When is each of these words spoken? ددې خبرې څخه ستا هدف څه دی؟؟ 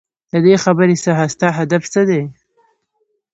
ددې 0.31 0.55
خبرې 0.63 0.95
څخه 1.05 1.23
ستا 1.33 1.47
هدف 1.59 1.83
څه 1.93 2.01
دی؟؟ 2.09 2.21